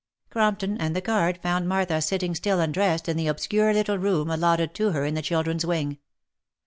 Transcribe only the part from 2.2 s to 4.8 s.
still undressed in the obscure little room allotted